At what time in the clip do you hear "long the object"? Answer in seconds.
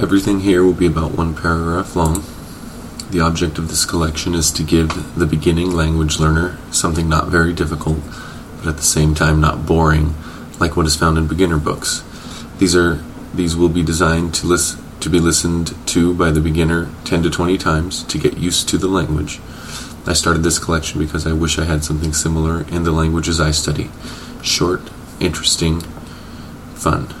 1.96-3.58